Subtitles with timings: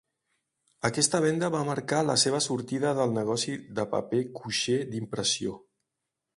[0.87, 5.59] Aquesta venda va marcar la seva sortida del negoci de paper cuixé d'impressió.